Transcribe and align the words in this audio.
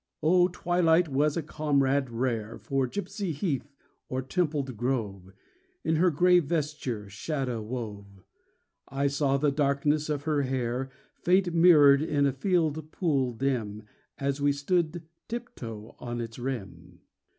Oh, 0.23 0.47
Twilight 0.47 1.09
was 1.09 1.37
a 1.37 1.43
comrade 1.43 2.09
rare 2.09 2.57
For 2.57 2.87
gypsy 2.87 3.33
heath 3.33 3.71
or 4.09 4.23
templed 4.23 4.75
grove. 4.75 5.31
In 5.83 5.97
her 5.97 6.09
gray 6.09 6.39
vesture, 6.39 7.07
shadow 7.07 7.61
wove; 7.61 8.23
I 8.87 9.05
saw 9.05 9.37
the 9.37 9.51
darkness 9.51 10.09
of 10.09 10.23
her 10.23 10.41
hair 10.41 10.89
Faint 11.13 11.53
mirrored 11.53 12.01
in 12.01 12.25
a 12.25 12.33
field 12.33 12.91
pool 12.91 13.31
dim. 13.33 13.83
As 14.17 14.41
we 14.41 14.51
stood 14.53 15.03
tip 15.27 15.53
toe 15.55 15.95
on 15.99 16.19
its 16.19 16.39
rim. 16.39 17.01